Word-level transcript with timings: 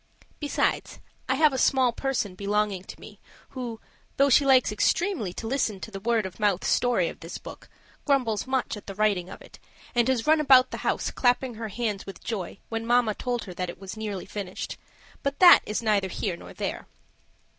(Besides, 0.39 0.97
I 1.29 1.35
have 1.35 1.53
a 1.53 1.59
small 1.59 1.91
person 1.93 2.33
belonging 2.33 2.83
to 2.85 2.99
me, 2.99 3.19
who, 3.49 3.79
though 4.17 4.31
she 4.31 4.47
likes 4.47 4.71
extremely 4.71 5.31
to 5.33 5.45
listen 5.45 5.79
to 5.79 5.91
the 5.91 5.99
word 5.99 6.25
of 6.25 6.39
mouth 6.39 6.65
story 6.65 7.07
of 7.07 7.19
this 7.19 7.37
book, 7.37 7.69
grumbles 8.03 8.47
much 8.47 8.75
at 8.75 8.87
the 8.87 8.95
writing 8.95 9.29
of 9.29 9.43
it, 9.43 9.59
and 9.93 10.07
has 10.07 10.25
run 10.25 10.39
about 10.39 10.71
the 10.71 10.77
house 10.77 11.11
clapping 11.11 11.53
her 11.53 11.67
hands 11.69 12.07
with 12.07 12.23
joy 12.23 12.57
when 12.67 12.83
mamma 12.87 13.13
told 13.13 13.43
her 13.43 13.53
that 13.53 13.69
it 13.69 13.79
was 13.79 13.95
nearly 13.95 14.25
finished. 14.25 14.75
But 15.21 15.37
that 15.37 15.59
is 15.67 15.83
neither 15.83 16.07
here 16.07 16.35
nor 16.35 16.51
there.) 16.51 16.87